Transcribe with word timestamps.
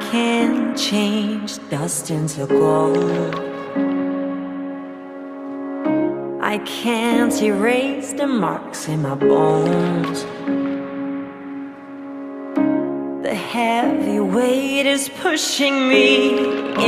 can 0.00 0.76
change 0.76 1.58
dust 1.70 2.10
into 2.10 2.46
gold. 2.46 3.34
I 6.40 6.58
can't 6.64 7.42
erase 7.42 8.12
the 8.12 8.26
marks 8.26 8.88
in 8.88 9.02
my 9.02 9.14
bones. 9.14 10.24
The 13.22 13.34
heavy 13.34 14.20
weight 14.20 14.86
is 14.86 15.08
pushing 15.08 15.88
me 15.88 16.38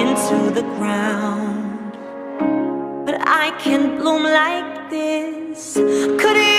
into 0.01 0.51
the 0.51 0.63
ground. 0.79 1.93
But 3.05 3.17
I 3.27 3.55
can 3.59 3.99
bloom 3.99 4.23
like 4.23 4.91
this. 4.91 5.75
Could 5.75 6.37
it 6.37 6.50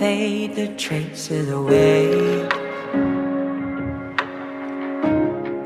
fade 0.00 0.54
the 0.54 0.68
traces 0.78 1.50
away. 1.50 2.46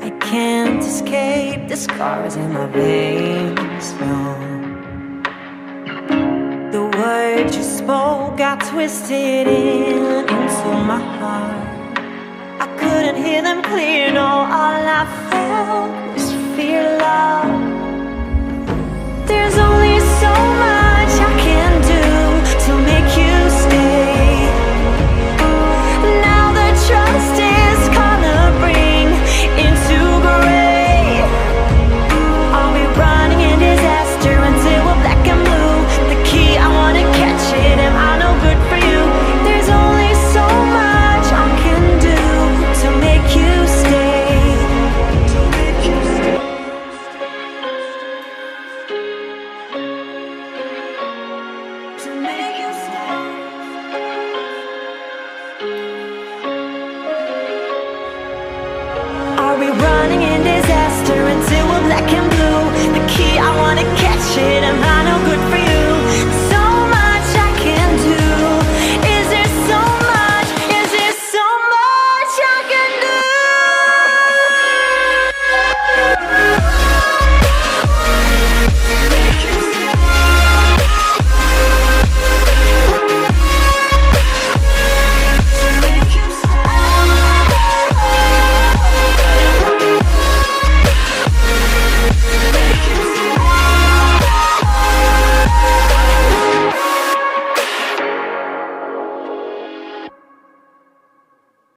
I 0.07 0.09
can't 0.19 0.83
escape 0.83 1.69
the 1.69 1.77
scars 1.77 2.35
in 2.35 2.51
my 2.51 2.65
veins. 2.65 3.87
No. 4.01 4.17
The 6.75 6.83
words 6.99 7.55
you 7.55 7.63
spoke 7.63 8.35
got 8.35 8.59
twisted 8.71 9.47
in 9.47 10.27
into 10.37 10.69
my 10.91 11.01
heart. 11.19 11.97
I 12.59 12.67
couldn't 12.77 13.15
hear 13.23 13.41
them 13.41 13.63
clear. 13.63 14.11
No, 14.11 14.27
all 14.59 14.83
I 15.01 15.03
felt 15.29 16.13
was 16.13 16.27
fear, 16.57 16.83
love. 16.97 17.44